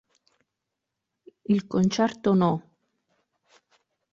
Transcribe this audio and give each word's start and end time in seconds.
Il 1.45 1.67
Concerto 1.67 2.33
No. 2.33 2.63